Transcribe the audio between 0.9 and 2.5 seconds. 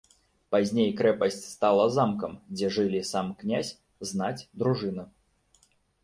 крэпасць стала замкам,